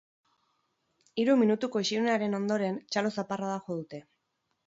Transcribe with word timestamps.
Hiru 1.23 1.33
minutuko 1.41 1.83
isilunearen 1.85 2.39
ondoren, 2.39 2.79
txalo 2.95 3.13
zaparrada 3.19 3.61
jo 3.67 3.77
dute. 3.83 4.01